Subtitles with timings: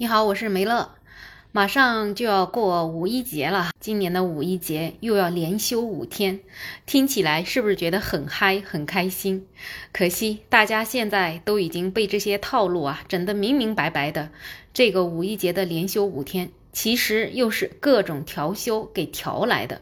[0.00, 0.92] 你好，我是梅乐。
[1.50, 6.38] 马上就要过五一节了，今年的五一节又要连休五天，
[6.86, 9.44] 听起来是不是觉得很嗨、很开心？
[9.92, 14.30] 可惜大家现在都已经被这些套路啊整得明明白白的。
[14.72, 19.80] 这个五一节的连休五天，其实又是各种调休给调来的。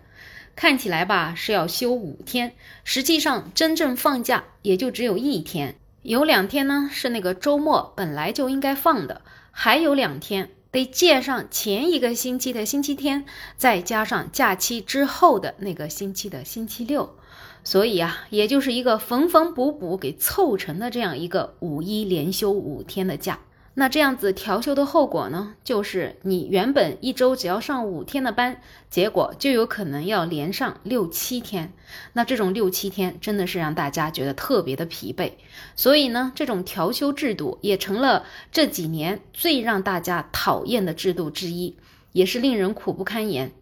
[0.55, 2.55] 看起来吧是要休五天，
[2.85, 5.75] 实际上真正放假也就只有一天，
[6.07, 9.23] 有两天呢是那个周末本来就应该放的。
[9.51, 13.25] 还有两天得借上前一个星期的星期天，
[13.57, 17.17] 再加上假期之后的那个星期的星期六，
[17.65, 23.41] 所以啊，也就是一个缝缝补补给凑成的这样一个五一连休五天的假。
[23.79, 31.75] 那这样子调休的后果呢，就是你原本一周只要上五天的班，结果就有可能要连上六七天。
[32.15, 35.33] 那这种六七天真的是让大家觉得特别的疲惫。
[35.75, 41.77] 所以呢，这种调休制度也成了这几年最让大家讨厌的制度之一，
[42.13, 43.53] 也是令人苦不堪言。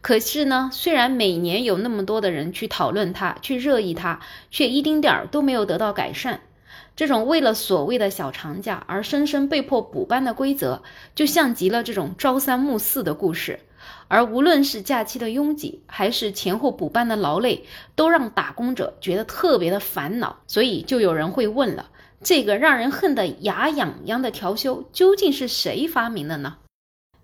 [0.00, 4.20] 可是呢，虽然每年有那么多的人去讨论它、去热议它，
[4.52, 6.42] 却一丁点儿都没有得到改善。
[6.96, 10.82] 这种为了所谓的小长假而生生被迫补班的规则，
[11.14, 13.60] 就像极了这种朝三暮四的故事。
[14.08, 17.64] 而无论是假期的拥挤，还是前后补班的劳累，
[17.96, 20.38] 都让打工者觉得特别的烦恼。
[20.46, 21.90] 所以就有人会问了：
[22.22, 26.56] 这个让人恨得牙痒痒的调休，究竟是谁发明的呢？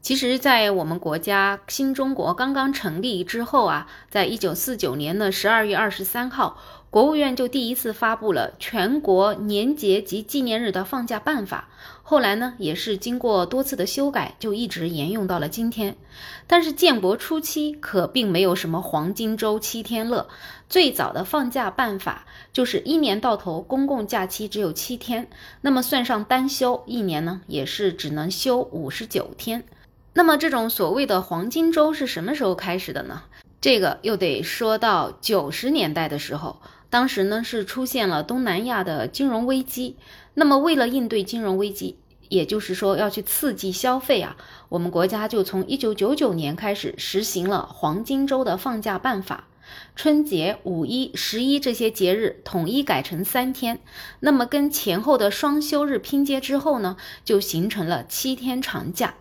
[0.03, 6.59] 其实，在我们国家新中国刚刚成立之后啊，在一九四九年的十二月二十三号，
[6.91, 11.69] 国务院就第一次发布了全国年节及纪念日的放假办法。
[12.03, 15.95] 后来呢，也是经过多次的修改，就一直沿用到了今天。
[16.49, 20.29] 但是建国初期可并没有什么黄金周七天乐，
[20.69, 25.29] 最早的放假办法就是一年到头公共假期只有七天，
[25.61, 29.63] 那么算上单休，一年呢也是只能休五十九天。
[30.13, 33.23] 那么这种所谓的黄金周是什么时候开始的呢？
[33.61, 39.97] 这个又得说到九十年代的时候，当时呢是出现了东南亚的金融危机。
[40.35, 41.97] 那么为了应对金融危机，
[42.29, 44.37] 也就是说要去刺激消费啊，
[44.69, 49.49] 我们国家就从一九九九年开始实行了黄金周的放假办法，
[49.95, 53.81] 春节、五一、十一这些节日统一改成三天，
[54.21, 59.15] 那么跟前后的双休日拼接之后呢，就形成了七天长假。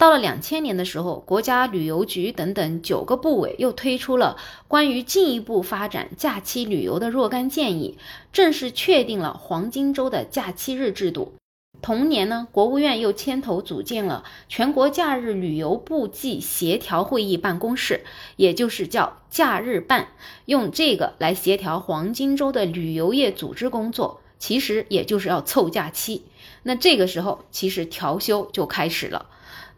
[0.00, 7.98] 到了两千年的时候，国家旅游局等等九个部委又推出了关于进一步发展假期旅游的若干建议，
[8.32, 11.34] 正式确定了黄金周的假期日制度。
[11.82, 18.02] 同年呢，国务院又牵头组建了全国假日旅游部际协调会议办公室，
[18.36, 20.08] 也就是叫假日办，
[20.46, 26.22] 用这个来协调黄金周的旅游业组织工作，其实也就是要凑假期。
[26.62, 29.26] 那这个时候，其实调休就开始了。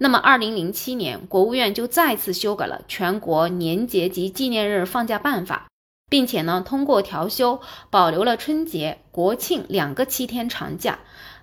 [0.02, 5.68] 那么，二零零七年，国务院就再次修改了全国年节及纪念日放假办法，
[6.10, 10.98] 并且呢，通过调休保留了春节、国庆两个七天长假，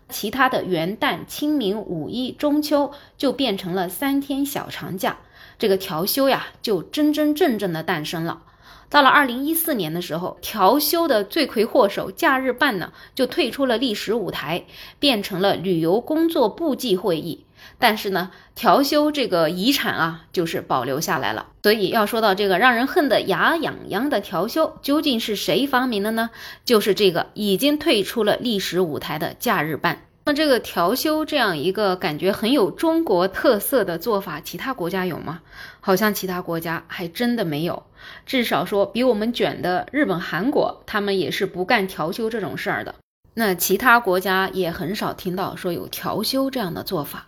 [0.10, 5.20] 其他的元旦、清明、五一、中秋就变成了三天小长假。
[5.58, 8.42] 这个调休呀，就真真正正的诞生了。
[8.90, 14.66] 到了二零一四年的时候，调休的罪魁祸首假日办呢，就退出了历史舞台，
[15.00, 17.46] 变成了旅游工作部际会议。
[17.78, 21.48] 但是呢，调休这个遗产啊，就是保留下来了。
[21.64, 26.30] 所以要说到这个让人恨得牙痒痒的调休，究竟是谁发明的呢？
[26.66, 30.04] 就是这个已经退出了历史舞台的假日办。
[30.26, 35.40] 那这个调休这样一个感觉很有中国特色的做法，其他国家有吗？
[35.80, 37.84] 好像其他国家还真的没有。
[38.28, 42.94] 至少说比我们卷的日本、韩国，他们也是不干调休这种事儿的。
[43.34, 47.26] 那其他国家也很少听到说有调休这样的做法。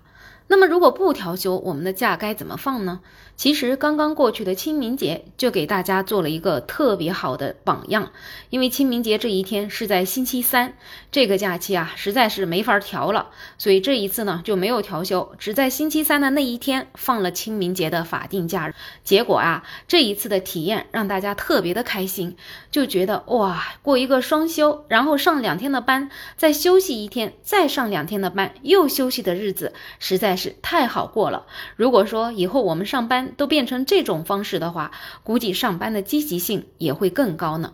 [0.51, 2.99] 那么，如果不调休，我们的假该怎么放呢？
[3.37, 8.11] 其实刚刚过去的清明节就给大家做了一个特别好的榜样，
[8.49, 10.73] 因为清明节这一天是在星期三，
[11.09, 18.75] 这个假期啊实在是没法调了，所以这一次呢就没有调休，只在星期三的那一天放了清明节的法定假日。
[19.05, 22.35] 结果啊，这一次的体验让大家特别的开心，
[22.69, 31.45] 就觉得哇，过一个双休，然后上两天的班，再休息一天，再上两天的班，又休息的日子，实在是太好过了。
[31.75, 34.91] 如果说以后我们上班，都变成这种方式的话，
[35.23, 37.73] 估计上班的积极性也会更高呢。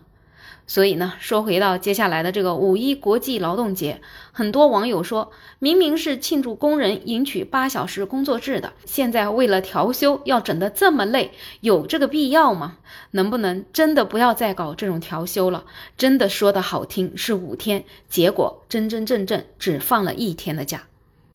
[0.70, 11.32] 所以呢，说回到接下来的这个五一国际劳动节，很多网友说明明是庆祝工人迎娶八小时工作制的，现在为了调休要整得这么累，
[11.62, 12.76] 有这个必要吗？
[13.12, 15.64] 能不能真的不要再搞这种调休了？
[15.96, 20.82] 真的说的好听是五天，结果真真正正只放了一天的假。